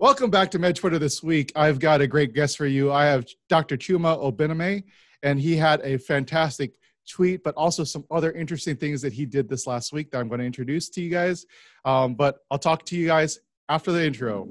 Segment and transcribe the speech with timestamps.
[0.00, 1.52] Welcome back to Med Twitter this week.
[1.54, 2.90] I've got a great guest for you.
[2.90, 3.76] I have Dr.
[3.76, 4.82] Chuma Obeneme,
[5.22, 6.72] and he had a fantastic
[7.08, 10.26] tweet, but also some other interesting things that he did this last week that I'm
[10.26, 11.46] going to introduce to you guys.
[11.84, 13.38] Um, but I'll talk to you guys
[13.68, 14.48] after the intro.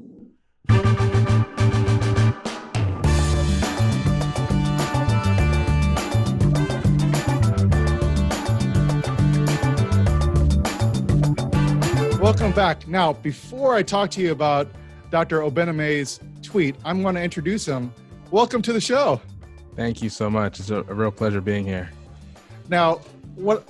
[12.22, 12.88] Welcome back.
[12.88, 14.70] Now, before I talk to you about
[15.14, 15.44] Dr.
[15.44, 17.94] Obeneme's tweet, I'm going to introduce him.
[18.32, 19.22] Welcome to the show.
[19.76, 20.60] Thank you so much.
[20.60, 21.92] It's a, a real pleasure being here.
[22.68, 22.96] Now,
[23.36, 23.70] what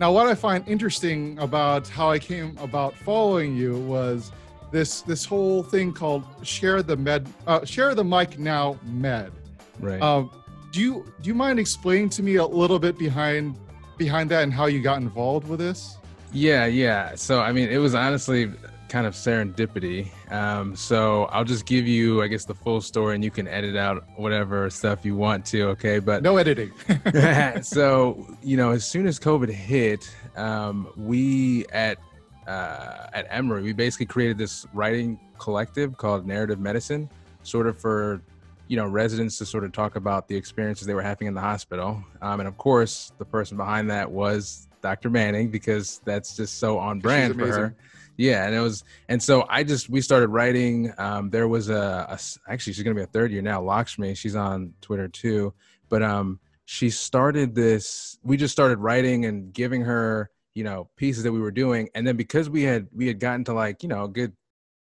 [0.00, 4.32] now what I find interesting about how I came about following you was
[4.72, 9.30] this this whole thing called share the med uh, share the mic now med.
[9.78, 10.02] Right.
[10.02, 10.32] Um,
[10.72, 13.56] do you do you mind explaining to me a little bit behind
[13.98, 15.96] behind that and how you got involved with this?
[16.32, 17.14] Yeah, yeah.
[17.14, 18.50] So I mean, it was honestly
[18.88, 20.10] kind of serendipity.
[20.32, 23.76] Um, so I'll just give you, I guess, the full story, and you can edit
[23.76, 25.68] out whatever stuff you want to.
[25.70, 26.72] Okay, but no editing.
[27.62, 31.98] so you know, as soon as COVID hit, um, we at
[32.46, 37.08] uh, at Emory, we basically created this writing collective called Narrative Medicine,
[37.42, 38.20] sort of for
[38.68, 41.40] you know residents to sort of talk about the experiences they were having in the
[41.40, 42.02] hospital.
[42.22, 45.10] Um, and of course, the person behind that was Dr.
[45.10, 47.74] Manning because that's just so on brand for her
[48.16, 52.06] yeah and it was and so i just we started writing um there was a,
[52.08, 52.18] a
[52.50, 55.52] actually she's gonna be a third year now lakshmi she's on twitter too
[55.88, 61.22] but um she started this we just started writing and giving her you know pieces
[61.22, 63.88] that we were doing and then because we had we had gotten to like you
[63.88, 64.32] know a good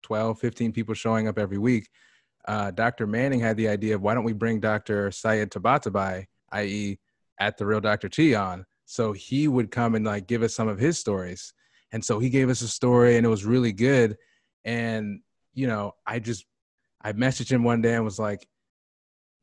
[0.03, 1.89] 12 15 people showing up every week
[2.47, 6.97] uh, dr manning had the idea of why don't we bring dr syed tabatabai i.e
[7.39, 8.65] at the real dr t on?
[8.85, 11.53] So he would come and like give us some of his stories
[11.91, 14.17] and so he gave us a story and it was really good.
[14.65, 15.21] And,
[15.53, 16.45] you know, I just,
[17.01, 18.47] I messaged him one day and was like,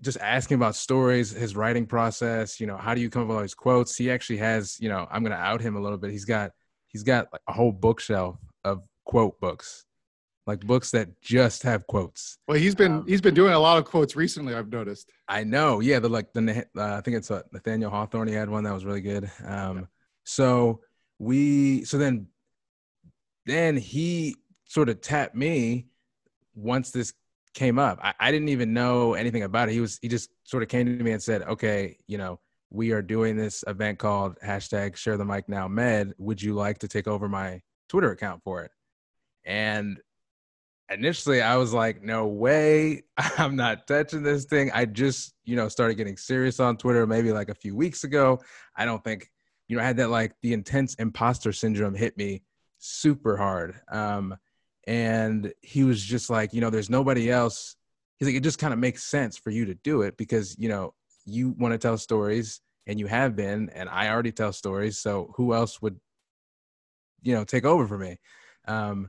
[0.02, 3.36] just asking about stories, his writing process, you know, how do you come up with
[3.36, 3.96] all these quotes?
[3.96, 6.10] He actually has, you know, I'm going to out him a little bit.
[6.10, 6.50] He's got,
[6.88, 9.86] he's got like a whole bookshelf of quote books
[10.46, 12.38] like books that just have quotes.
[12.46, 14.54] Well, he's been um, he's been doing a lot of quotes recently.
[14.54, 15.10] I've noticed.
[15.28, 15.80] I know.
[15.80, 18.28] Yeah, the like the uh, I think it's a uh, Nathaniel Hawthorne.
[18.28, 19.30] He had one that was really good.
[19.44, 19.84] Um, yeah.
[20.24, 20.80] So
[21.18, 22.27] we so then
[23.46, 25.86] then he sort of tapped me
[26.55, 27.12] once this
[27.55, 27.98] came up.
[28.02, 29.72] I, I, didn't even know anything about it.
[29.72, 32.40] He was he just sort of came to me and said, "Okay, you know,
[32.70, 36.14] we are doing this event called hashtag Share the Mic Now Med.
[36.18, 38.70] Would you like to take over my Twitter account for it?"
[39.44, 40.00] And
[40.90, 43.02] initially, I was like, "No way!
[43.38, 47.33] I'm not touching this thing." I just you know started getting serious on Twitter maybe
[47.33, 48.40] like a few weeks ago.
[48.77, 49.30] I don't think
[49.68, 52.42] you know I had that like the intense imposter syndrome hit me
[52.84, 53.80] super hard.
[53.90, 54.36] Um,
[54.86, 57.77] and he was just like, you know, there's nobody else.
[58.18, 60.68] He's like, it just kind of makes sense for you to do it because, you
[60.68, 64.98] know, you want to tell stories and you have been, and I already tell stories.
[64.98, 65.98] So who else would,
[67.22, 68.18] you know, take over for me?
[68.68, 69.08] Um,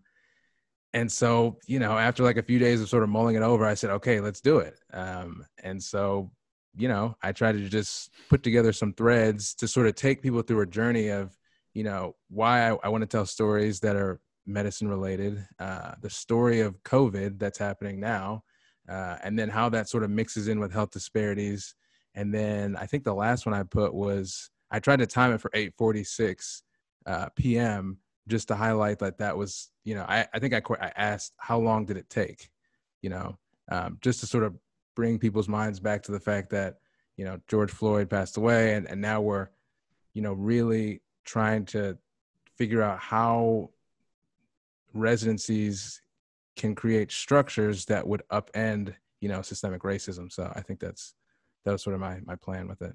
[0.93, 3.65] and so, you know, after like a few days of sort of mulling it over,
[3.65, 4.79] I said, okay, let's do it.
[4.93, 6.31] Um, and so,
[6.77, 10.41] you know, I tried to just put together some threads to sort of take people
[10.41, 11.35] through a journey of,
[11.75, 16.09] you know why I, I want to tell stories that are medicine related, uh, the
[16.09, 18.43] story of COVID that's happening now,
[18.89, 21.75] uh, and then how that sort of mixes in with health disparities.
[22.15, 25.41] And then I think the last one I put was I tried to time it
[25.41, 26.61] for 8:46
[27.05, 27.97] uh, p.m.
[28.27, 31.59] just to highlight that that was you know I, I think I, I asked how
[31.59, 32.49] long did it take,
[33.01, 33.37] you know,
[33.69, 34.55] um, just to sort of
[34.95, 36.75] bring people's minds back to the fact that
[37.17, 39.49] you know George Floyd passed away and, and now we're
[40.13, 41.97] you know really trying to
[42.55, 43.69] figure out how
[44.93, 46.01] residencies
[46.55, 50.31] can create structures that would upend you know systemic racism.
[50.31, 51.13] So i think that's
[51.65, 52.93] that was sort of my my plan with it.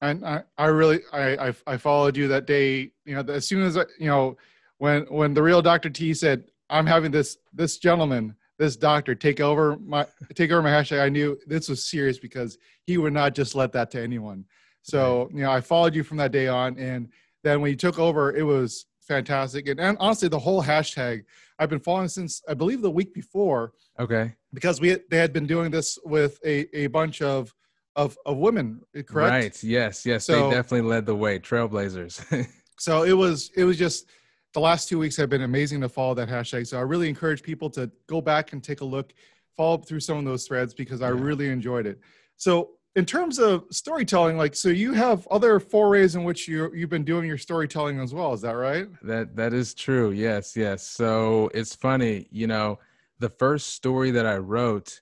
[0.00, 3.62] And i i really i i, I followed you that day you know as soon
[3.62, 4.36] as I, you know
[4.78, 9.40] when when the real dr t said i'm having this this gentleman this doctor take
[9.40, 13.34] over my take over my hashtag i knew this was serious because he would not
[13.34, 14.44] just let that to anyone.
[14.82, 17.08] So you know i followed you from that day on and
[17.42, 19.68] then when you took over, it was fantastic.
[19.68, 21.24] And, and honestly, the whole hashtag
[21.58, 23.72] I've been following since I believe the week before.
[23.98, 24.34] Okay.
[24.54, 27.54] Because we they had been doing this with a, a bunch of
[27.96, 29.32] of of women, correct?
[29.32, 29.64] Right.
[29.64, 30.06] Yes.
[30.06, 30.24] Yes.
[30.26, 32.48] So, they definitely led the way, trailblazers.
[32.78, 34.06] so it was it was just
[34.52, 36.66] the last two weeks have been amazing to follow that hashtag.
[36.66, 39.12] So I really encourage people to go back and take a look,
[39.56, 41.20] follow up through some of those threads because I yeah.
[41.20, 42.00] really enjoyed it.
[42.36, 46.90] So in terms of storytelling, like so you have other forays in which you you've
[46.90, 48.32] been doing your storytelling as well.
[48.32, 48.88] Is that right?
[49.02, 50.10] That that is true.
[50.10, 50.86] Yes, yes.
[50.86, 52.78] So it's funny, you know,
[53.20, 55.00] the first story that I wrote,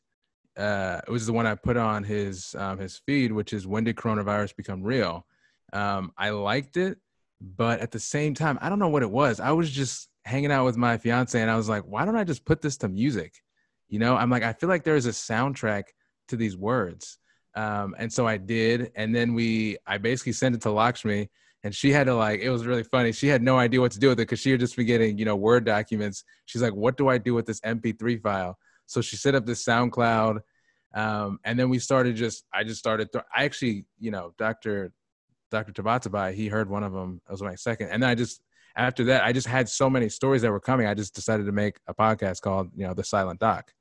[0.57, 3.85] uh, it was the one I put on his um, his feed, which is when
[3.85, 5.27] did coronavirus become real?
[5.73, 6.99] Um, I liked it,
[7.41, 9.41] but at the same time, I don't know what it was.
[9.41, 12.25] I was just hanging out with my fiance, and I was like, why don't I
[12.25, 13.35] just put this to music?
[13.89, 15.85] You know, I'm like, I feel like there's a soundtrack
[16.29, 17.19] to these words.
[17.59, 21.29] Um, and so I did, and then we, I basically sent it to Lakshmi,
[21.65, 23.13] and she had to like it was really funny.
[23.13, 25.19] She had no idea what to do with it because she had just been getting
[25.19, 26.25] you know word documents.
[26.47, 28.57] She's like what do i do with this mp3 file?
[28.87, 30.41] So she set up this soundcloud
[30.95, 34.93] um, and then we started just i just started th- i actually you know dr
[35.51, 38.41] dr tabatabai he heard one of them it was my second and then i just
[38.77, 41.53] after that i just had so many stories that were coming i just decided to
[41.53, 43.73] make a podcast called you know the silent doc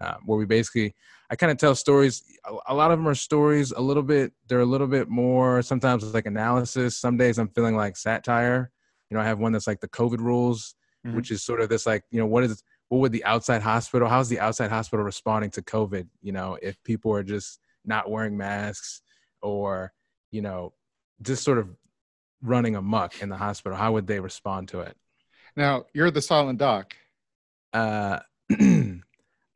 [0.00, 0.94] um, where we basically
[1.30, 2.24] I kind of tell stories.
[2.44, 3.70] A, a, lot of them are stories.
[3.70, 5.62] A little bit, they're a little bit more.
[5.62, 6.96] Sometimes it's like analysis.
[6.96, 8.72] Some days I'm feeling like satire.
[9.08, 10.74] You know, I have one that's like the COVID rules,
[11.06, 11.16] mm-hmm.
[11.16, 14.08] which is sort of this like, you know, what is what would the outside hospital?
[14.08, 16.08] How's the outside hospital responding to COVID?
[16.22, 19.02] You know, if people are just not wearing masks
[19.40, 19.92] or
[20.32, 20.72] you know,
[21.22, 21.68] just sort of
[22.42, 24.96] running amok in the hospital, how would they respond to it?
[25.56, 26.94] Now, you're the silent doc.
[27.72, 28.20] Uh,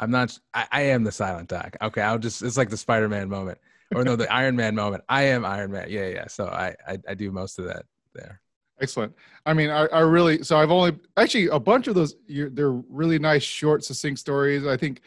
[0.01, 0.37] I'm not.
[0.53, 1.77] I, I, am the silent doc.
[1.81, 2.43] Okay, I'll just.
[2.43, 3.59] It's like the Spider-Man moment,
[3.95, 5.05] or no, the Iron Man moment.
[5.09, 5.87] I am Iron Man.
[5.89, 6.27] Yeah, yeah.
[6.27, 8.41] So I, I, I do most of that there.
[8.81, 9.15] Excellent.
[9.47, 10.43] I mean, I, I really.
[10.43, 12.17] So I've only actually a bunch of those.
[12.29, 14.67] They're really nice, short, succinct stories.
[14.67, 15.01] I think.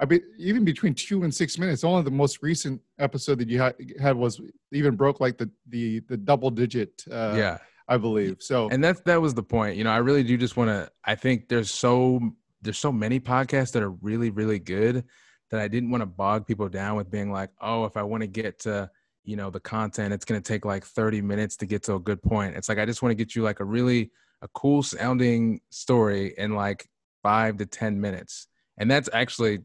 [0.00, 1.82] I be, even between two and six minutes.
[1.82, 5.98] Only the most recent episode that you had, had was even broke like the the
[6.00, 7.04] the double digit.
[7.10, 7.58] Uh, yeah.
[7.88, 8.68] I believe so.
[8.68, 9.76] And that's that was the point.
[9.76, 10.90] You know, I really do just want to.
[11.04, 12.20] I think there's so
[12.62, 15.04] there's so many podcasts that are really really good
[15.50, 18.22] that I didn't want to bog people down with being like, oh, if I want
[18.22, 18.90] to get to
[19.24, 22.00] you know the content, it's going to take like 30 minutes to get to a
[22.00, 22.56] good point.
[22.56, 24.10] It's like I just want to get you like a really
[24.42, 26.88] a cool sounding story in like
[27.22, 28.46] five to 10 minutes.
[28.78, 29.60] And that's actually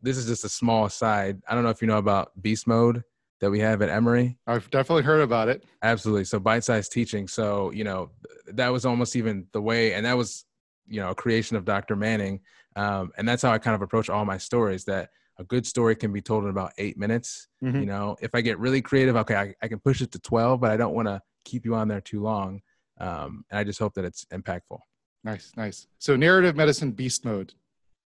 [0.00, 1.40] this is just a small aside.
[1.48, 3.02] I don't know if you know about beast mode
[3.40, 4.38] that we have at Emory.
[4.46, 5.64] I've definitely heard about it.
[5.82, 6.24] Absolutely.
[6.24, 7.28] So bite sized teaching.
[7.28, 8.10] So, you know,
[8.46, 10.44] that was almost even the way, and that was
[10.92, 11.96] you know a creation of Dr.
[11.96, 12.40] Manning,
[12.76, 14.84] um, and that's how I kind of approach all my stories.
[14.84, 17.48] That a good story can be told in about eight minutes.
[17.62, 17.80] Mm-hmm.
[17.80, 20.60] You know, if I get really creative, okay, I, I can push it to twelve,
[20.60, 22.60] but I don't want to keep you on there too long.
[23.00, 24.78] Um, and I just hope that it's impactful.
[25.24, 25.86] Nice, nice.
[25.98, 27.54] So narrative medicine beast mode.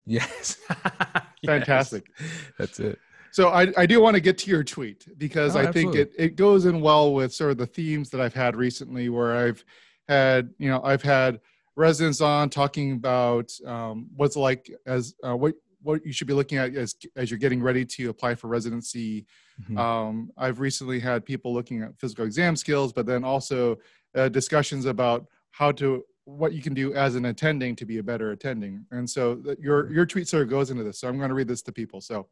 [0.07, 0.57] Yes.
[1.47, 2.11] Fantastic.
[2.19, 2.31] Yes.
[2.59, 2.99] That's it.
[3.31, 6.05] So I, I do want to get to your tweet because oh, I absolutely.
[6.05, 9.09] think it, it goes in well with sort of the themes that I've had recently
[9.11, 9.65] where I've
[10.09, 11.41] had, you know, I've had
[11.79, 16.59] residents on talking about um, what's like as uh, what what you should be looking
[16.59, 19.27] at as as you're getting ready to apply for residency.
[19.63, 19.79] Mm-hmm.
[19.79, 23.79] Um, I've recently had people looking at physical exam skills, but then also
[24.17, 28.03] uh, discussions about how to what you can do as an attending to be a
[28.03, 28.85] better attending.
[28.91, 31.01] And so your your tweet sort of goes into this.
[31.01, 32.01] So I'm going to read this to people.
[32.01, 32.29] So,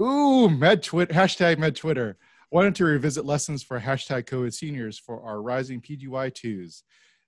[0.00, 2.16] ooh, med twit hashtag med Twitter
[2.52, 6.84] wanted to revisit lessons for hashtag COVID seniors for our rising PGY twos.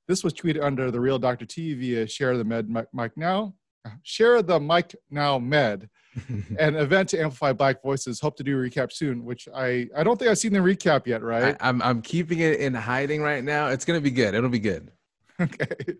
[0.08, 1.46] This was tweeted under the real Dr.
[1.46, 3.54] T via uh, Share the Med Mic Now.
[3.84, 5.88] Uh, Share the Mic Now Med,
[6.58, 8.20] an event to amplify Black voices.
[8.20, 11.06] Hope to do a recap soon, which I I don't think I've seen the recap
[11.06, 11.22] yet.
[11.22, 11.56] Right?
[11.60, 13.68] I, I'm I'm keeping it in hiding right now.
[13.68, 14.34] It's gonna be good.
[14.34, 14.92] It'll be good.
[15.38, 15.96] Okay.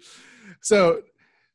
[0.63, 1.03] So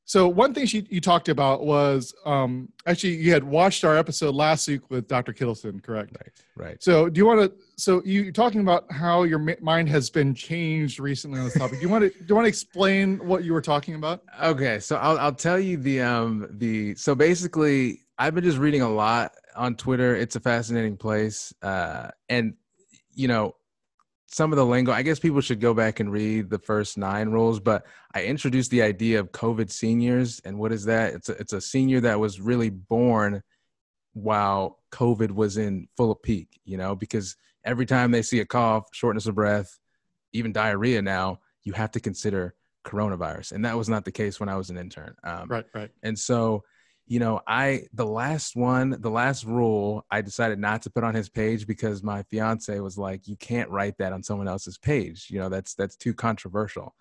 [0.05, 4.35] so one thing she, you talked about was um, actually you had watched our episode
[4.35, 5.33] last week with Dr.
[5.33, 6.11] Kittleson, correct?
[6.19, 6.67] Right.
[6.67, 6.83] Right.
[6.83, 7.57] So do you want to?
[7.77, 11.79] So you, are talking about how your mind has been changed recently on this topic.
[11.79, 12.09] do you want to?
[12.09, 14.23] Do you want to explain what you were talking about?
[14.41, 14.79] Okay.
[14.79, 18.89] So I'll I'll tell you the um the so basically I've been just reading a
[18.89, 20.15] lot on Twitter.
[20.15, 22.53] It's a fascinating place, uh, and
[23.13, 23.55] you know
[24.31, 24.91] some of the lingo.
[24.91, 28.71] I guess people should go back and read the first nine rules, but I introduced
[28.71, 30.39] the idea of COVID seniors.
[30.45, 31.13] And what is that?
[31.13, 33.43] It's a, it's a senior that was really born
[34.13, 37.35] while COVID was in full peak, you know, because
[37.65, 39.77] every time they see a cough, shortness of breath,
[40.33, 43.51] even diarrhea now, you have to consider coronavirus.
[43.51, 45.13] And that was not the case when I was an intern.
[45.23, 45.91] Um, right, right.
[46.03, 46.63] And so
[47.11, 51.13] you know, I the last one, the last rule, I decided not to put on
[51.13, 55.27] his page because my fiance was like, "You can't write that on someone else's page.
[55.29, 56.95] You know, that's that's too controversial."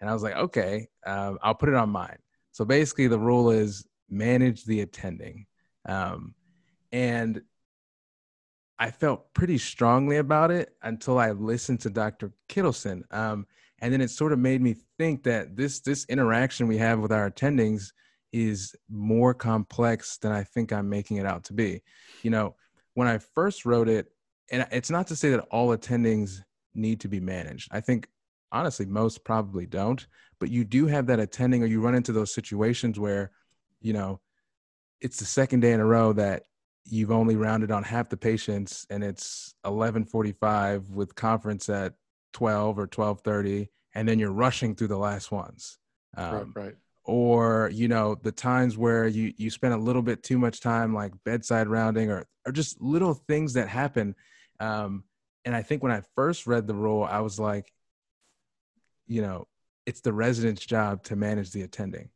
[0.00, 2.18] And I was like, "Okay, um, I'll put it on mine."
[2.52, 5.46] So basically, the rule is manage the attending,
[5.84, 6.36] um,
[6.92, 7.42] and
[8.78, 12.32] I felt pretty strongly about it until I listened to Dr.
[12.48, 13.48] Kittleson, um,
[13.80, 17.10] and then it sort of made me think that this this interaction we have with
[17.10, 17.90] our attendings
[18.36, 21.82] is more complex than I think I'm making it out to be.
[22.22, 22.54] You know,
[22.92, 24.08] when I first wrote it,
[24.52, 26.42] and it's not to say that all attendings
[26.74, 27.68] need to be managed.
[27.72, 28.08] I think
[28.52, 30.06] honestly most probably don't,
[30.38, 33.32] but you do have that attending or you run into those situations where,
[33.80, 34.20] you know,
[35.00, 36.42] it's the second day in a row that
[36.84, 41.94] you've only rounded on half the patients and it's 11:45 with conference at
[42.34, 45.78] 12 or 12:30 and then you're rushing through the last ones.
[46.16, 46.74] Um, right, right.
[47.06, 50.92] Or you know the times where you you spend a little bit too much time
[50.92, 54.14] like bedside rounding or or just little things that happen.
[54.58, 55.04] Um,
[55.44, 57.72] and I think when I first read the rule, I was like,
[59.06, 59.46] you know,
[59.86, 62.10] it's the resident's job to manage the attending.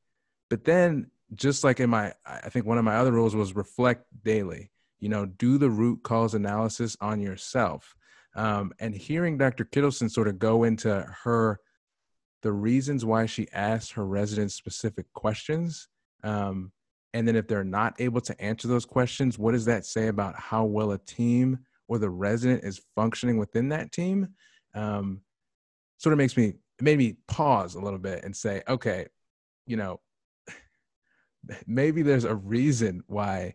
[0.49, 4.05] But then just like in my i think one of my other rules was reflect
[4.25, 7.95] daily you know do the root cause analysis on yourself
[8.37, 11.61] um, and hearing dr kittleson sort of go into her
[12.43, 15.89] the reasons why she asked her residents specific questions
[16.23, 16.73] um,
[17.13, 20.39] and then if they're not able to answer those questions what does that say about
[20.39, 21.59] how well a team
[21.91, 24.29] or the resident is functioning within that team?
[24.75, 25.23] Um,
[25.99, 29.07] sort of makes me it made me pause a little bit and say okay
[29.67, 30.01] you know
[31.67, 33.55] maybe there's a reason why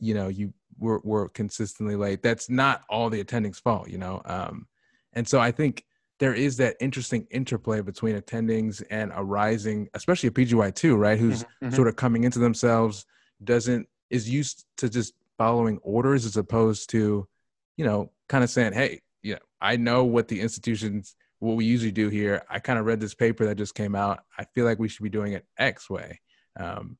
[0.00, 2.22] you know you were, were consistently late.
[2.22, 4.66] That's not all the attending's fault you know um,
[5.12, 5.84] and so i think
[6.22, 11.42] there is that interesting interplay between attendings and a rising especially a pgy2 right who's
[11.42, 11.74] mm-hmm, mm-hmm.
[11.74, 13.04] sort of coming into themselves
[13.42, 17.26] doesn't is used to just following orders as opposed to
[17.76, 21.64] you know kind of saying hey you know i know what the institutions what we
[21.64, 22.44] usually do here.
[22.48, 24.22] I kind of read this paper that just came out.
[24.38, 26.20] I feel like we should be doing it x way.
[26.58, 26.96] Um,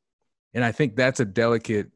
[0.53, 1.93] and I think that's a delicate,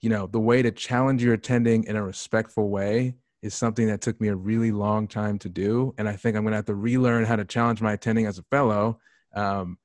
[0.00, 3.14] you know, the way to challenge your attending in a respectful way
[3.46, 5.94] is something that took me a really long time to do.
[5.96, 8.38] And I think I'm going to have to relearn how to challenge my attending as
[8.38, 8.98] a fellow.
[9.34, 9.78] Um,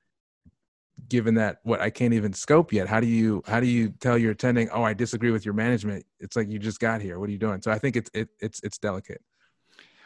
[1.07, 4.17] given that what I can't even scope yet, how do you how do you tell
[4.17, 6.05] your attending, oh, I disagree with your management?
[6.19, 7.19] It's like you just got here.
[7.19, 7.61] What are you doing?
[7.61, 9.21] So I think it's it, it's it's delicate.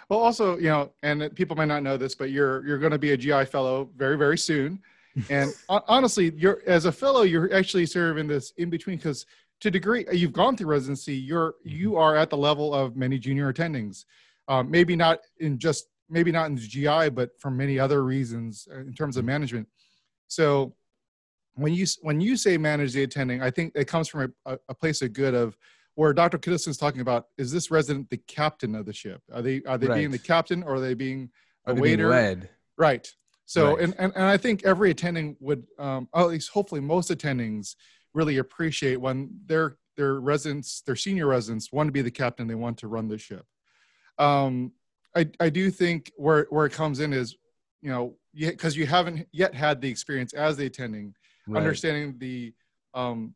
[0.08, 3.00] Well, also, you know, and people might not know this, but you're you're going to
[3.00, 4.82] be a GI fellow very very soon
[5.30, 9.26] and honestly, you're as a fellow, you're actually serving this in between because
[9.62, 12.00] to degree you've gone through residency, you're you mm-hmm.
[12.00, 14.06] are at the level of many junior attendings.
[14.48, 18.68] Um, maybe not in just maybe not in the GI, but for many other reasons
[18.72, 19.28] uh, in terms of mm-hmm.
[19.28, 19.68] management.
[20.28, 20.76] So
[21.56, 24.76] when you when you say manage the attending, I think it comes from a, a
[24.76, 25.58] place of good of
[25.96, 26.40] where Dr.
[26.52, 29.22] is talking about is this resident the captain of the ship?
[29.34, 29.96] Are they are they right.
[29.96, 31.30] being the captain or are they being
[31.66, 32.10] a waiter?
[32.10, 32.50] Being?
[32.78, 33.08] Right.
[33.46, 33.84] So, right.
[33.84, 37.76] and, and, and I think every attending would, um, at least hopefully most attendings
[38.16, 42.56] really appreciate when their, their residents, their senior residents want to be the captain, they
[42.56, 43.46] want to run the ship.
[44.18, 44.72] Um,
[45.16, 47.36] I, I do think where, where it comes in is,
[47.82, 51.14] you know, because you haven't yet had the experience as the attending,
[51.48, 51.60] right.
[51.60, 52.54] understanding the,
[52.94, 53.36] um,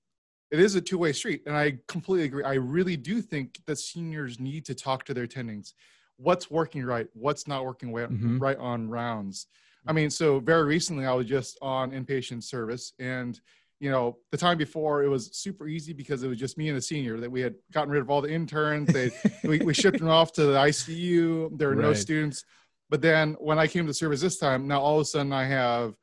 [0.51, 4.39] it is a two-way street and i completely agree i really do think that seniors
[4.39, 5.73] need to talk to their attendings
[6.17, 8.39] what's working right what's not working right, mm-hmm.
[8.39, 9.45] right on rounds
[9.87, 13.39] I mean, so very recently I was just on inpatient service and
[13.79, 16.77] you know, the time before it was super easy because it was just me and
[16.77, 18.91] a senior that we had gotten rid of all the interns.
[18.91, 19.11] They
[19.43, 21.57] we, we shipped them off to the ICU.
[21.57, 21.83] There were right.
[21.83, 22.43] no students.
[22.89, 25.45] But then when I came to service this time, now all of a sudden I
[25.45, 25.93] have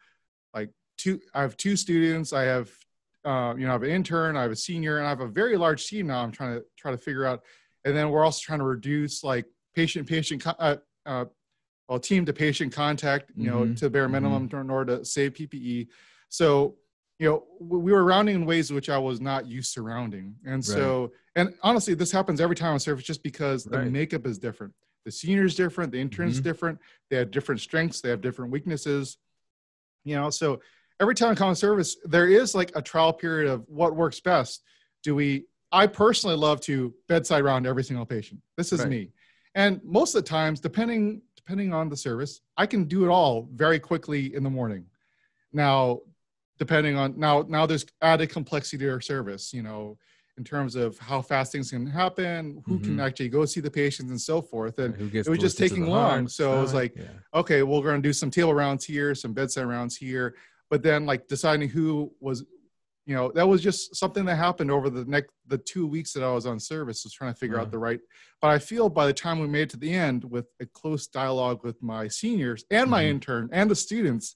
[0.54, 2.70] like two I have two students, I have
[3.24, 5.26] uh, you know, I have an intern, I have a senior, and I have a
[5.26, 7.42] very large team now I'm trying to try to figure out.
[7.84, 11.26] And then we're also trying to reduce like patient patient uh, uh,
[11.88, 13.74] well, team to patient contact, you know, mm-hmm.
[13.74, 14.60] to bare minimum mm-hmm.
[14.60, 15.88] in order to save PPE.
[16.28, 16.76] So,
[17.18, 20.34] you know, we were rounding in ways which I was not used to rounding.
[20.44, 21.02] And so,
[21.34, 21.46] right.
[21.46, 23.84] and honestly, this happens every time on service just because right.
[23.84, 24.74] the makeup is different.
[25.04, 26.44] The senior's different, the intern's mm-hmm.
[26.44, 26.78] different,
[27.10, 29.16] they have different strengths, they have different weaknesses.
[30.04, 30.60] You know, so
[31.00, 34.20] every time I come on service, there is like a trial period of what works
[34.20, 34.62] best.
[35.02, 38.40] Do we I personally love to bedside round every single patient.
[38.56, 38.88] This is right.
[38.88, 39.10] me.
[39.54, 43.48] And most of the times, depending depending on the service, I can do it all
[43.54, 44.84] very quickly in the morning.
[45.52, 46.00] Now,
[46.58, 49.98] depending on now, now there's added complexity to our service, you know,
[50.38, 52.84] in terms of how fast things can happen, who mm-hmm.
[52.84, 54.78] can actually go see the patients and so forth.
[54.78, 56.28] And it was just taking long.
[56.28, 57.04] So I was like, yeah.
[57.34, 60.34] okay, well, we're going to do some table rounds here, some bedside rounds here.
[60.68, 62.44] But then like deciding who was
[63.06, 66.24] you know that was just something that happened over the next the two weeks that
[66.24, 68.00] i was on service was trying to figure out the right
[68.40, 71.06] but i feel by the time we made it to the end with a close
[71.06, 73.10] dialogue with my seniors and my mm-hmm.
[73.10, 74.34] intern and the students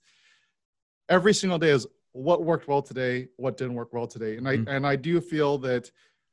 [1.08, 4.56] every single day is what worked well today what didn't work well today and i
[4.56, 4.68] mm-hmm.
[4.68, 5.90] and i do feel that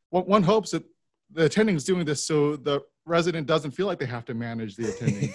[0.10, 0.84] one hopes that
[1.32, 4.76] the attending is doing this so the resident doesn't feel like they have to manage
[4.76, 5.34] the attending.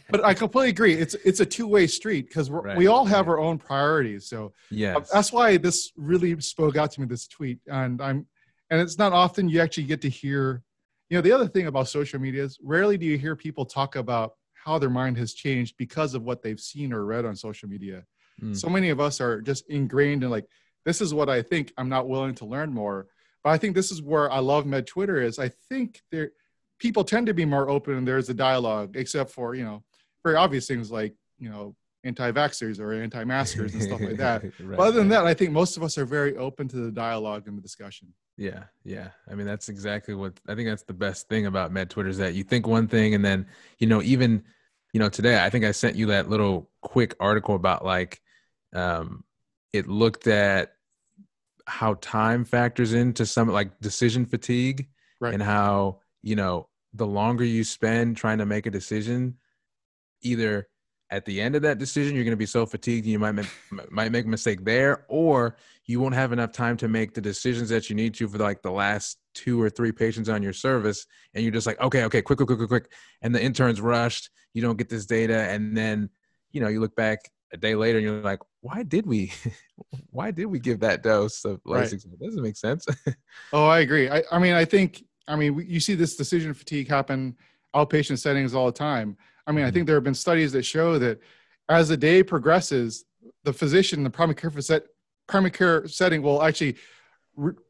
[0.10, 0.94] but I completely agree.
[0.94, 3.32] It's it's a two way street because right, we all have right.
[3.32, 4.28] our own priorities.
[4.28, 7.06] So yeah, uh, that's why this really spoke out to me.
[7.06, 8.26] This tweet, and I'm,
[8.70, 10.62] and it's not often you actually get to hear.
[11.10, 13.94] You know, the other thing about social media is rarely do you hear people talk
[13.94, 17.68] about how their mind has changed because of what they've seen or read on social
[17.68, 18.02] media.
[18.42, 18.56] Mm.
[18.56, 20.46] So many of us are just ingrained in like
[20.84, 21.72] this is what I think.
[21.78, 23.06] I'm not willing to learn more.
[23.42, 26.30] But I think this is where I love Med Twitter is I think there
[26.78, 29.82] people tend to be more open and there's a dialogue, except for, you know,
[30.22, 31.74] very obvious things like, you know,
[32.04, 34.42] anti-vaxxers or anti-maskers and stuff like that.
[34.60, 36.90] right, but other than that, I think most of us are very open to the
[36.90, 38.12] dialogue and the discussion.
[38.36, 39.08] Yeah, yeah.
[39.30, 40.68] I mean, that's exactly what I think.
[40.68, 43.46] That's the best thing about Med Twitter is that you think one thing, and then
[43.78, 44.42] you know, even
[44.92, 48.20] you know, today I think I sent you that little quick article about like,
[48.74, 49.24] um,
[49.72, 50.72] it looked at
[51.66, 54.88] how time factors into some like decision fatigue,
[55.20, 55.34] right.
[55.34, 59.36] and how you know the longer you spend trying to make a decision,
[60.22, 60.68] either
[61.10, 63.46] at the end of that decision you're going to be so fatigued you might make,
[63.90, 67.68] might make a mistake there or you won't have enough time to make the decisions
[67.68, 71.06] that you need to for like the last two or three patients on your service.
[71.34, 72.92] And you're just like okay okay quick quick quick quick quick.
[73.22, 74.30] And the intern's rushed.
[74.54, 75.42] You don't get this data.
[75.50, 76.08] And then
[76.52, 79.32] you know you look back a day later and you're like why did we
[80.10, 82.20] why did we give that dose of lasix right.
[82.20, 82.86] doesn't make sense
[83.54, 86.88] oh i agree I, I mean i think i mean you see this decision fatigue
[86.88, 87.36] happen
[87.74, 89.74] outpatient settings all the time I mean, I mm-hmm.
[89.74, 91.20] think there have been studies that show that
[91.68, 93.04] as the day progresses,
[93.44, 94.84] the physician, the primary care, set,
[95.26, 96.76] primary care setting will actually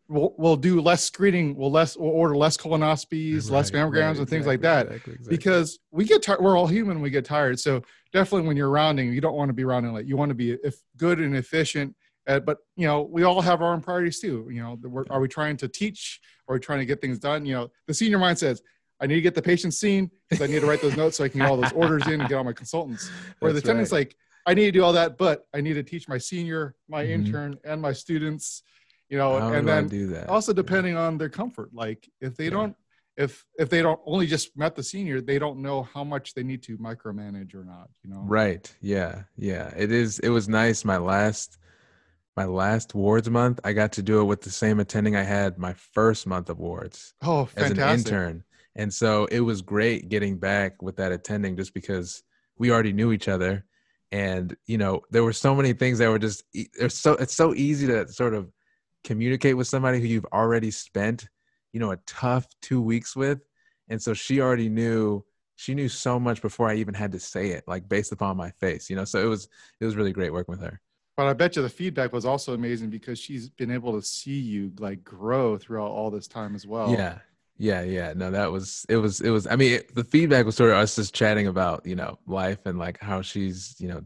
[0.08, 4.18] will, will do less screening, We'll less we'll order less colonoscopies, right, less mammograms, right,
[4.18, 4.86] and things like that.
[4.86, 5.36] Exactly, exactly.
[5.36, 6.40] Because we get tired.
[6.40, 7.00] We're all human.
[7.00, 7.58] We get tired.
[7.58, 7.82] So
[8.12, 10.06] definitely, when you're rounding, you don't want to be rounding late.
[10.06, 11.94] You want to be if good and efficient.
[12.26, 14.48] Uh, but you know, we all have our own priorities too.
[14.50, 16.20] You know, are we trying to teach?
[16.46, 17.46] Or are we trying to get things done?
[17.46, 18.62] You know, the senior mind says,
[19.00, 21.24] I need to get the patient seen because I need to write those notes so
[21.24, 23.10] I can get all those orders in and get all my consultants.
[23.38, 23.98] Where That's the attendant's right.
[23.98, 27.02] like, I need to do all that, but I need to teach my senior, my
[27.02, 27.12] mm-hmm.
[27.12, 28.62] intern, and my students.
[29.08, 30.28] You know, How and then do that?
[30.28, 31.06] also depending yeah.
[31.06, 31.70] on their comfort.
[31.72, 32.50] Like if they yeah.
[32.50, 32.76] don't,
[33.16, 36.42] if if they don't only just met the senior, they don't know how much they
[36.42, 37.88] need to micromanage or not.
[38.02, 38.22] You know.
[38.24, 38.74] Right.
[38.80, 39.22] Yeah.
[39.36, 39.72] Yeah.
[39.76, 40.18] It is.
[40.20, 40.84] It was nice.
[40.84, 41.58] My last
[42.36, 45.58] my last wards month, I got to do it with the same attending I had
[45.58, 47.14] my first month of wards.
[47.22, 47.78] Oh, fantastic.
[47.78, 48.44] As an intern.
[48.76, 52.24] And so it was great getting back with that attending just because
[52.58, 53.64] we already knew each other.
[54.10, 57.54] And, you know, there were so many things that were just, it's so, it's so
[57.54, 58.50] easy to sort of
[59.04, 61.28] communicate with somebody who you've already spent,
[61.72, 63.40] you know, a tough two weeks with.
[63.88, 65.24] And so she already knew,
[65.56, 68.50] she knew so much before I even had to say it, like based upon my
[68.50, 69.04] face, you know?
[69.04, 69.48] So it was,
[69.80, 70.80] it was really great working with her.
[71.16, 74.38] But I bet you the feedback was also amazing because she's been able to see
[74.40, 76.90] you like grow throughout all this time as well.
[76.90, 77.18] Yeah,
[77.56, 78.14] yeah, yeah.
[78.16, 80.76] No, that was it was it was I mean, it, the feedback was sort of
[80.78, 84.02] us just chatting about, you know, life and like how she's, you know,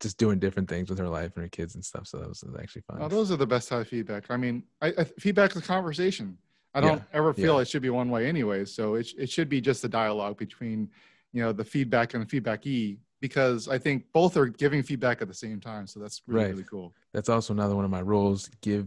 [0.00, 2.06] just doing different things with her life and her kids and stuff.
[2.06, 2.98] So that was, actually fun.
[3.00, 4.30] Oh, those are the best type of feedback.
[4.30, 6.38] I mean, I, I feedback is a conversation.
[6.74, 7.62] I don't yeah, ever feel yeah.
[7.62, 8.64] it should be one way anyway.
[8.64, 10.90] So it it should be just a dialogue between,
[11.32, 15.20] you know, the feedback and the feedback e because I think both are giving feedback
[15.22, 15.86] at the same time.
[15.86, 16.50] So that's really, right.
[16.50, 16.94] really cool.
[17.12, 18.48] That's also another one of my rules.
[18.60, 18.86] Give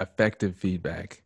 [0.00, 1.22] effective feedback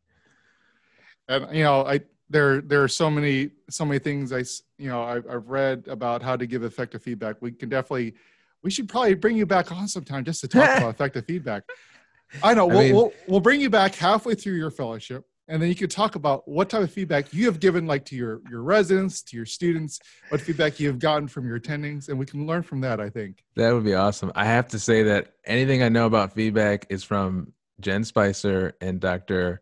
[1.28, 4.38] and you know i there there are so many so many things i
[4.78, 8.14] you know I've, I've read about how to give effective feedback we can definitely
[8.62, 11.62] we should probably bring you back on sometime just to talk about effective feedback.
[12.42, 15.62] I know I we'll, mean, we'll we'll bring you back halfway through your fellowship and
[15.62, 18.40] then you could talk about what type of feedback you have given like to your
[18.50, 22.26] your residents to your students what feedback you have gotten from your attendings and we
[22.26, 23.44] can learn from that i think.
[23.54, 24.32] That would be awesome.
[24.34, 28.98] I have to say that anything i know about feedback is from jen spicer and
[28.98, 29.60] dr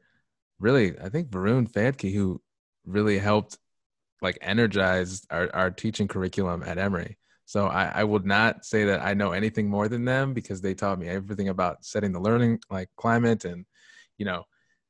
[0.59, 2.41] really, I think Varun Phadke, who
[2.85, 3.59] really helped
[4.23, 7.19] like energize our, our teaching curriculum at Emory.
[7.47, 10.75] So I, I would not say that I know anything more than them because they
[10.75, 13.67] taught me everything about setting the learning like climate and,
[14.19, 14.45] you know,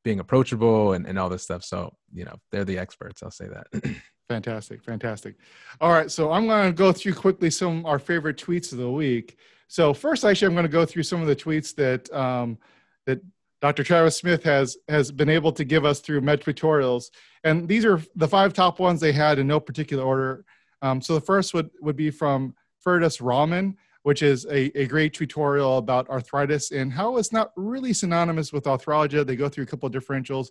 [0.04, 1.64] being approachable and, and all this stuff.
[1.64, 3.22] So, you know, they're the experts.
[3.22, 3.96] I'll say that.
[4.28, 4.84] fantastic.
[4.84, 5.36] Fantastic.
[5.80, 6.10] All right.
[6.10, 9.38] So I'm going to go through quickly some of our favorite tweets of the week.
[9.66, 12.58] So first, actually, I'm going to go through some of the tweets that, um,
[13.06, 13.20] that
[13.64, 13.82] Dr.
[13.82, 17.06] Travis Smith has has been able to give us through med tweetorials.
[17.44, 20.44] And these are the five top ones they had in no particular order.
[20.84, 25.14] Um, so the first would, would be from Ferdus Rahman, which is a, a great
[25.14, 29.26] tutorial about arthritis and how it's not really synonymous with arthralgia.
[29.26, 30.48] They go through a couple of differentials.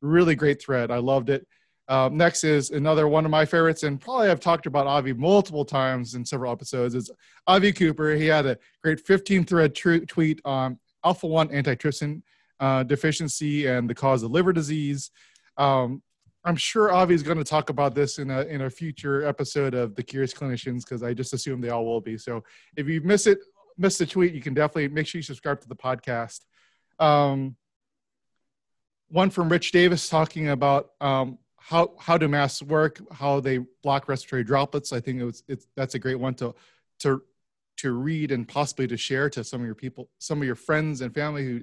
[0.00, 0.90] Really great thread.
[0.90, 1.46] I loved it.
[1.88, 5.64] Um, next is another one of my favorites, and probably I've talked about Avi multiple
[5.64, 6.96] times in several episodes.
[6.96, 7.08] Is
[7.46, 8.16] Avi Cooper?
[8.16, 12.22] He had a great 15 thread tr- tweet on alpha 1 antitrypsin
[12.58, 15.12] uh, deficiency and the cause of liver disease.
[15.56, 16.02] Um,
[16.46, 19.74] I'm sure Avi is going to talk about this in a in a future episode
[19.74, 22.16] of the Curious Clinicians because I just assume they all will be.
[22.16, 22.44] So
[22.76, 23.40] if you miss it,
[23.76, 26.46] miss the tweet, you can definitely make sure you subscribe to the podcast.
[27.00, 27.56] Um,
[29.08, 34.08] one from Rich Davis talking about um, how how do masks work, how they block
[34.08, 34.92] respiratory droplets.
[34.92, 36.54] I think it was it's that's a great one to
[37.00, 37.22] to
[37.78, 41.00] to read and possibly to share to some of your people, some of your friends
[41.00, 41.60] and family who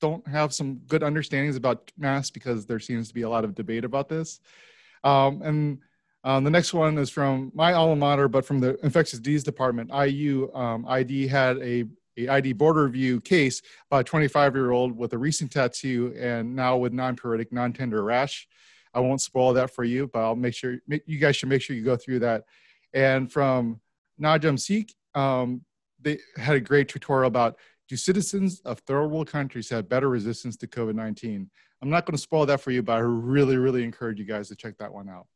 [0.00, 3.54] don't have some good understandings about masks because there seems to be a lot of
[3.54, 4.40] debate about this.
[5.02, 5.78] Um, and
[6.24, 9.90] um, the next one is from my alma mater, but from the infectious disease department,
[9.90, 10.52] IU.
[10.54, 11.84] Um, ID had a,
[12.16, 16.56] a ID board review case by a 25 year old with a recent tattoo and
[16.56, 18.48] now with non-pruritic, non-tender rash.
[18.94, 21.76] I won't spoil that for you, but I'll make sure you guys should make sure
[21.76, 22.44] you go through that.
[22.94, 23.80] And from
[24.20, 25.62] Najam Sikh, um,
[26.00, 30.56] they had a great tutorial about do citizens of third world countries have better resistance
[30.58, 31.50] to COVID 19?
[31.82, 34.48] I'm not going to spoil that for you, but I really, really encourage you guys
[34.48, 35.26] to check that one out.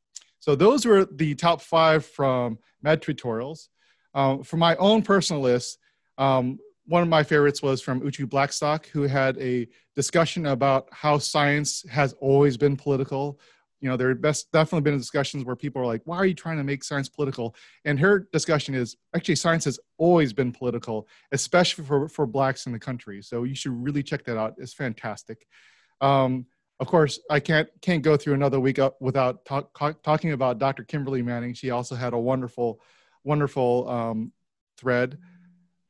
[0.41, 3.69] So, those were the top five from Med Tweetorials.
[4.15, 5.79] Um, for my own personal list,
[6.17, 11.19] um, one of my favorites was from Uché Blackstock, who had a discussion about how
[11.19, 13.39] science has always been political,
[13.81, 16.57] you know there have definitely been discussions where people are like why are you trying
[16.57, 21.85] to make science political and her discussion is actually science has always been political especially
[21.85, 25.47] for, for blacks in the country so you should really check that out it's fantastic
[26.01, 26.47] um,
[26.81, 30.83] of course i can't can't go through another week up without talk, talking about dr
[30.85, 32.81] kimberly manning she also had a wonderful
[33.25, 34.33] wonderful um,
[34.77, 35.19] thread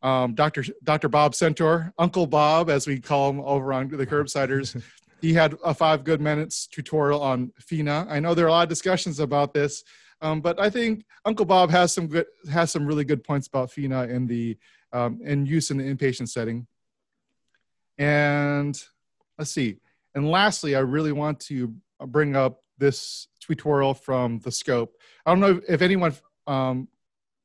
[0.00, 0.64] um, Dr.
[0.84, 1.08] Dr.
[1.08, 4.80] Bob Centor, Uncle Bob, as we call him over on the Curbsiders,
[5.20, 8.06] he had a five good minutes tutorial on FENa.
[8.08, 9.82] I know there are a lot of discussions about this,
[10.20, 13.70] um, but I think Uncle Bob has some good has some really good points about
[13.70, 14.56] FENa in the
[14.92, 16.66] um, in use in the inpatient setting.
[17.98, 18.80] And
[19.38, 19.76] let's see.
[20.14, 21.74] And lastly, I really want to
[22.06, 24.96] bring up this tutorial from the Scope.
[25.26, 26.14] I don't know if anyone
[26.46, 26.88] um,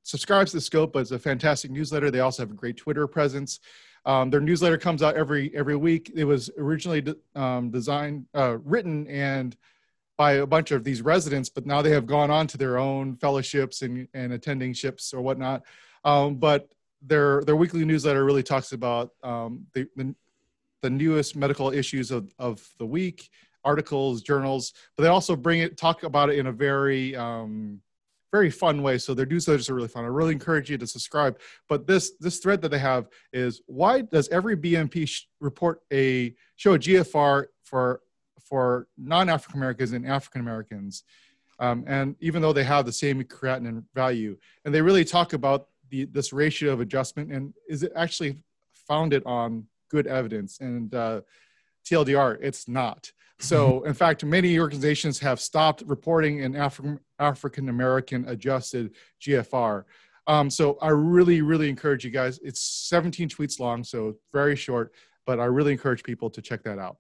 [0.04, 2.12] subscribes to the Scope, but it's a fantastic newsletter.
[2.12, 3.60] They also have a great Twitter presence.
[4.06, 6.12] Um, their newsletter comes out every every week.
[6.14, 9.56] It was originally de- um, designed, uh, written, and
[10.18, 13.16] by a bunch of these residents, but now they have gone on to their own
[13.16, 15.64] fellowships and, and attending ships or whatnot.
[16.04, 16.70] Um, but
[17.02, 20.14] their their weekly newsletter really talks about um, the, the,
[20.82, 23.30] the newest medical issues of, of the week,
[23.64, 27.82] articles, journals, but they also bring it talk about it in a very um,
[28.34, 28.98] very fun way.
[28.98, 30.06] So their newsletters are really fun.
[30.06, 31.40] I really encourage you to subscribe.
[31.70, 36.34] But this this thread that they have is why does every BMP sh- report a
[36.56, 38.02] show a GFR for
[38.42, 41.04] for non-African Americans and African Americans?
[41.60, 45.68] Um, and even though they have the same creatinine value, and they really talk about
[45.90, 48.40] the this ratio of adjustment and is it actually
[48.88, 50.60] founded on good evidence?
[50.60, 51.22] And uh,
[51.86, 53.12] TLDR, it's not.
[53.40, 58.92] So, in fact, many organizations have stopped reporting an African African American adjusted
[59.22, 59.84] GFR.
[60.28, 62.40] Um, so, I really, really encourage you guys.
[62.44, 64.94] It's 17 tweets long, so very short,
[65.26, 66.98] but I really encourage people to check that out.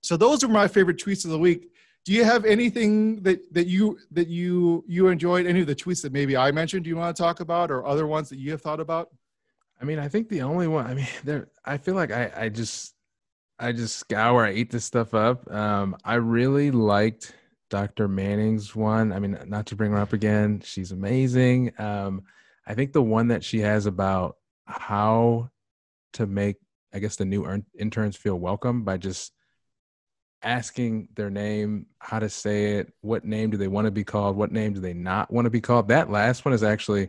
[0.00, 1.70] So, those are my favorite tweets of the week.
[2.04, 5.46] Do you have anything that, that you that you you enjoyed?
[5.46, 6.84] Any of the tweets that maybe I mentioned?
[6.84, 9.10] Do you want to talk about, or other ones that you have thought about?
[9.80, 10.86] I mean, I think the only one.
[10.86, 11.48] I mean, there.
[11.64, 12.95] I feel like I I just
[13.58, 15.50] I just scour, I eat this stuff up.
[15.50, 17.34] Um, I really liked
[17.70, 18.06] Dr.
[18.06, 19.12] Manning's one.
[19.12, 21.72] I mean, not to bring her up again, she's amazing.
[21.78, 22.24] Um,
[22.66, 25.50] I think the one that she has about how
[26.14, 26.56] to make,
[26.92, 29.32] I guess, the new interns feel welcome by just
[30.42, 34.36] asking their name, how to say it, what name do they want to be called,
[34.36, 35.88] what name do they not want to be called.
[35.88, 37.08] That last one is actually,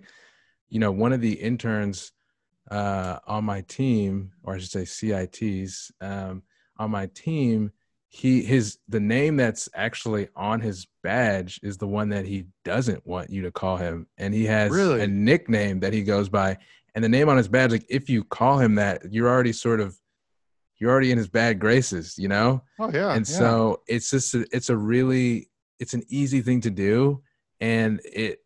[0.70, 2.12] you know, one of the interns
[2.70, 6.44] uh, on my team, or I should say CITs um,
[6.78, 7.72] on my team,
[8.10, 13.06] he his the name that's actually on his badge is the one that he doesn't
[13.06, 15.02] want you to call him, and he has really?
[15.02, 16.58] a nickname that he goes by,
[16.96, 19.80] and the name on his badge, like if you call him that, you're already sort
[19.80, 19.98] of
[20.80, 22.62] you're already in his bad graces, you know.
[22.80, 23.14] Oh yeah.
[23.14, 23.38] And yeah.
[23.38, 25.50] so it's just a, it's a really
[25.80, 27.22] it's an easy thing to do,
[27.60, 28.40] and it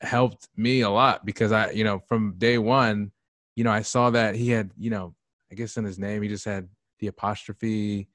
[0.00, 3.10] helped me a lot because I you know from day one
[3.56, 5.14] you know, I saw that he had, you know,
[5.50, 8.08] I guess in his name he just had the apostrophe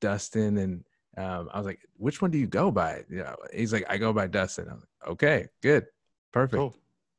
[0.00, 0.84] Dustin, and
[1.16, 3.04] um, I was like, which one do you go by?
[3.08, 4.68] You know, he's like, I go by Dustin.
[4.68, 5.86] I'm like, okay, good,
[6.32, 6.58] perfect.
[6.58, 6.74] Cool.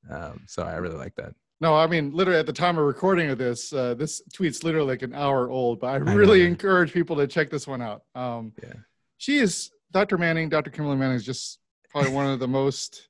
[0.09, 1.33] Um, so I really like that.
[1.61, 4.87] No, I mean, literally at the time of recording of this, uh, this tweet's literally
[4.87, 8.03] like an hour old, but I really I encourage people to check this one out.
[8.15, 8.73] Um, yeah.
[9.17, 10.17] She is, Dr.
[10.17, 10.71] Manning, Dr.
[10.71, 13.07] Kimberly Manning is just probably one of the most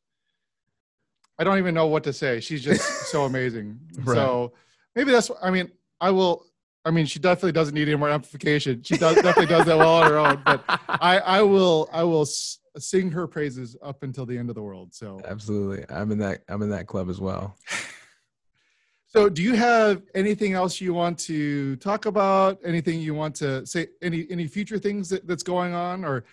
[1.39, 2.39] I don't even know what to say.
[2.39, 3.80] She's just so amazing.
[4.00, 4.15] Right.
[4.15, 4.54] So
[4.96, 5.32] maybe that's.
[5.41, 6.46] I mean, I will.
[6.86, 8.84] I mean, she definitely doesn't need any more amplification.
[8.84, 10.41] She does definitely does that well on her own.
[10.46, 12.26] But I, I will, I will
[12.78, 14.93] sing her praises up until the end of the world.
[14.93, 16.43] So absolutely, I'm in that.
[16.50, 17.56] I'm in that club as well.
[19.08, 22.60] so, do you have anything else you want to talk about?
[22.65, 23.88] Anything you want to say?
[24.02, 26.26] Any any future things that, that's going on, or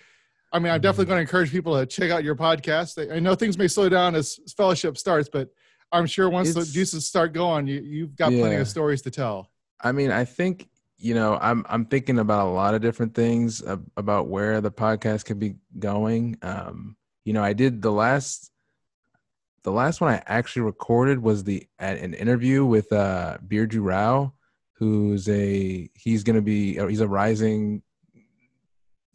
[0.53, 3.13] I mean, I'm definitely going to encourage people to check out your podcast.
[3.13, 5.49] I know things may slow down as fellowship starts, but
[5.93, 8.41] I'm sure once it's, the juices start going, you, you've got yeah.
[8.41, 9.51] plenty of stories to tell.
[9.81, 10.69] I mean, I think
[11.01, 13.63] you know, I'm I'm thinking about a lot of different things
[13.97, 16.37] about where the podcast could be going.
[16.43, 18.51] Um, you know, I did the last
[19.63, 24.35] the last one I actually recorded was the an interview with uh Birju Rao,
[24.75, 27.83] who's a he's going to be he's a rising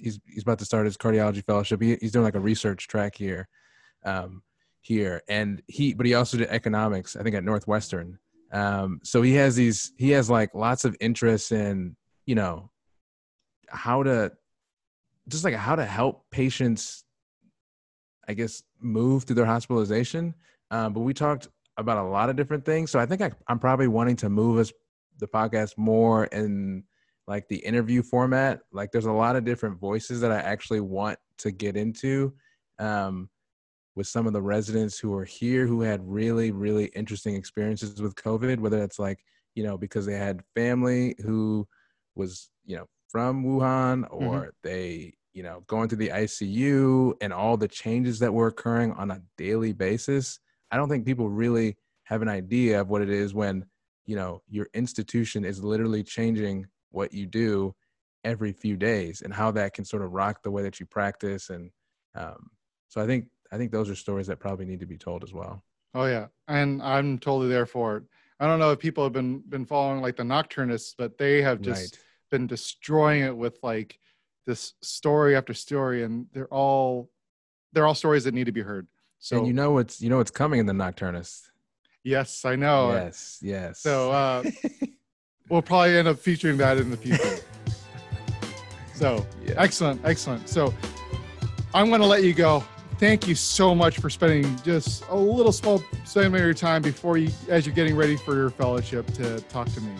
[0.05, 1.81] he's he's about to start his cardiology fellowship.
[1.81, 3.49] He, he's doing like a research track here,
[4.05, 4.41] um,
[4.81, 7.17] here, and he but he also did economics.
[7.17, 8.19] I think at Northwestern.
[8.53, 12.71] Um, so he has these he has like lots of interests in you know
[13.67, 14.31] how to
[15.27, 17.05] just like how to help patients
[18.27, 20.33] I guess, move through their hospitalization.
[20.71, 22.91] Um, but we talked about a lot of different things.
[22.91, 24.71] So I think I, I'm probably wanting to move us
[25.19, 26.83] the podcast more in
[27.27, 28.59] like the interview format.
[28.71, 32.33] Like there's a lot of different voices that I actually want to get into
[32.79, 33.29] um,
[33.95, 38.15] with some of the residents who are here who had really, really interesting experiences with
[38.15, 39.19] COVID, whether it's like,
[39.55, 41.67] you know, because they had family who
[42.15, 44.49] was, you know, from Wuhan or mm-hmm.
[44.63, 49.11] they you know, going to the ICU and all the changes that were occurring on
[49.11, 50.39] a daily basis,
[50.71, 53.65] I don't think people really have an idea of what it is when,
[54.05, 57.75] you know, your institution is literally changing what you do
[58.23, 61.49] every few days and how that can sort of rock the way that you practice.
[61.49, 61.71] And
[62.15, 62.49] um,
[62.87, 65.33] so I think I think those are stories that probably need to be told as
[65.33, 65.63] well.
[65.93, 68.03] Oh yeah, and I'm totally there for it.
[68.39, 71.61] I don't know if people have been been following like the Nocturnists, but they have
[71.61, 72.03] just right.
[72.31, 73.99] been destroying it with like
[74.45, 77.09] this story after story, and they're all
[77.71, 78.87] they're all stories that need to be heard.
[79.19, 81.49] So and you know what's you know what's coming in the Nocturnist.
[82.03, 82.91] Yes, I know.
[82.91, 83.79] Yes, yes.
[83.79, 84.43] So uh,
[85.49, 87.43] we'll probably end up featuring that in the future.
[88.93, 89.53] so yeah.
[89.57, 90.49] excellent, excellent.
[90.49, 90.73] So
[91.73, 92.63] I'm going to let you go.
[92.97, 97.17] Thank you so much for spending just a little small segment of your time before
[97.17, 99.91] you, as you're getting ready for your fellowship, to talk to me.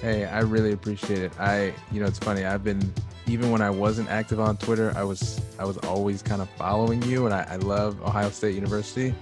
[0.00, 1.32] Hey, I really appreciate it.
[1.38, 2.44] I, you know, it's funny.
[2.44, 2.92] I've been
[3.26, 7.02] even when I wasn't active on Twitter, I was I was always kind of following
[7.02, 9.14] you, and I, I love Ohio State University,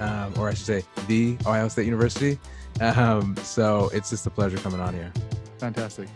[0.00, 2.38] um, or I should say the Ohio State University.
[2.80, 5.12] Um, so it's just a pleasure coming on here.
[5.58, 6.08] Fantastic.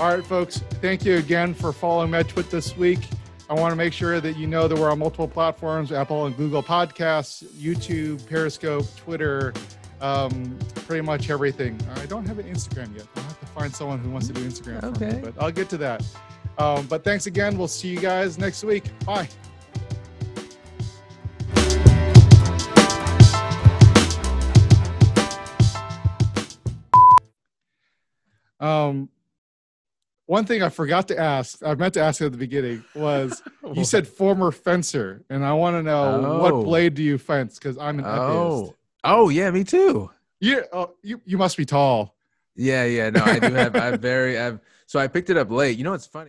[0.00, 0.58] All right, folks.
[0.80, 3.00] Thank you again for following MedTwit this week.
[3.50, 6.36] I want to make sure that you know that we're on multiple platforms: Apple and
[6.36, 9.54] Google Podcasts, YouTube, Periscope, Twitter,
[10.00, 11.80] um, pretty much everything.
[11.96, 13.06] I don't have an Instagram yet.
[13.16, 15.10] I'll have to find someone who wants to do Instagram okay.
[15.10, 16.04] for me, but I'll get to that.
[16.58, 17.56] Um, but thanks again.
[17.56, 18.84] We'll see you guys next week.
[19.04, 19.28] Bye.
[28.88, 29.08] Um,
[30.26, 33.42] one thing I forgot to ask, I meant to ask at the beginning, was
[33.74, 36.42] you said former fencer, and I want to know oh.
[36.42, 37.58] what blade do you fence?
[37.58, 38.74] Because I'm an oh.
[39.04, 40.10] Oh yeah, me too.
[40.40, 42.14] Yeah, oh, you you must be tall.
[42.54, 43.10] Yeah, yeah.
[43.10, 43.74] No, I do have.
[43.76, 44.38] I very.
[44.38, 45.78] I've so I picked it up late.
[45.78, 46.26] You know, it's funny.